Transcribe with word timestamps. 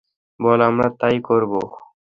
বল, 0.39 0.59
আমরা 0.61 0.87
তাই 0.99 1.17
করব। 1.27 1.53